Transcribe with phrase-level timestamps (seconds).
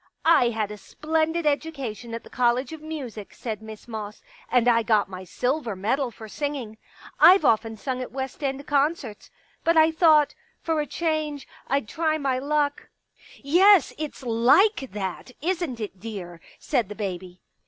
[0.41, 4.81] "I had a splendid education at the College of Music," said Miss Moss," and I
[4.81, 6.79] got my silver medal for singing.
[7.19, 9.29] I've often sung at West End concerts.
[9.63, 12.89] But I thought, for a change, I'd try my luck...""
[13.59, 17.43] Yes, it's like that, isn't it, dear?" said the baby.